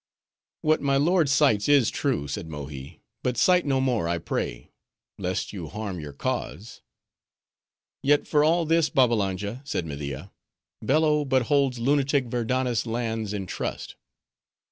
"What 0.63 0.81
my 0.81 0.97
lord 0.97 1.29
cites 1.29 1.69
is 1.69 1.91
true," 1.91 2.27
said 2.27 2.47
Mohi, 2.47 3.03
"but 3.21 3.37
cite 3.37 3.67
no 3.67 3.79
more, 3.79 4.07
I 4.07 4.17
pray; 4.17 4.71
lest, 5.19 5.53
you 5.53 5.67
harm 5.67 5.99
your 5.99 6.11
cause." 6.11 6.81
"Yet 8.01 8.25
for 8.27 8.43
all 8.43 8.65
this, 8.65 8.89
Babbalanja," 8.89 9.61
said 9.63 9.85
Media, 9.85 10.31
"Bello 10.81 11.23
but 11.23 11.43
holds 11.43 11.77
lunatic 11.77 12.25
Verdanna's 12.25 12.87
lands 12.87 13.31
in 13.31 13.45
trust." 13.45 13.95